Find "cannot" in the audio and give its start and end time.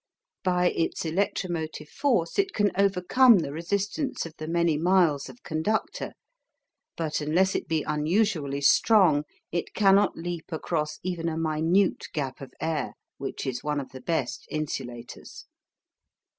9.75-10.17